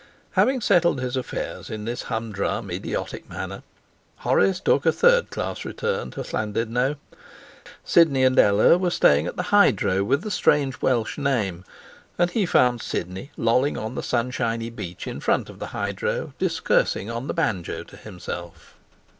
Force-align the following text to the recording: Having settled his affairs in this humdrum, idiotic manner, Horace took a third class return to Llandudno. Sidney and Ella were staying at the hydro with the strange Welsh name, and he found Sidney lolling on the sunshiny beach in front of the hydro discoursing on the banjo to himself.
Having 0.31 0.61
settled 0.61 0.99
his 0.99 1.15
affairs 1.15 1.69
in 1.69 1.85
this 1.85 2.01
humdrum, 2.09 2.71
idiotic 2.71 3.29
manner, 3.29 3.61
Horace 4.15 4.59
took 4.59 4.83
a 4.87 4.91
third 4.91 5.29
class 5.29 5.63
return 5.63 6.09
to 6.09 6.21
Llandudno. 6.23 6.95
Sidney 7.83 8.23
and 8.23 8.39
Ella 8.39 8.79
were 8.79 8.89
staying 8.89 9.27
at 9.27 9.35
the 9.35 9.43
hydro 9.53 10.03
with 10.03 10.23
the 10.23 10.31
strange 10.31 10.81
Welsh 10.81 11.19
name, 11.19 11.63
and 12.17 12.31
he 12.31 12.47
found 12.47 12.81
Sidney 12.81 13.29
lolling 13.37 13.77
on 13.77 13.93
the 13.93 14.01
sunshiny 14.01 14.71
beach 14.71 15.05
in 15.05 15.19
front 15.19 15.51
of 15.51 15.59
the 15.59 15.67
hydro 15.67 16.33
discoursing 16.39 17.11
on 17.11 17.27
the 17.27 17.33
banjo 17.35 17.83
to 17.83 17.95
himself. 17.95 18.75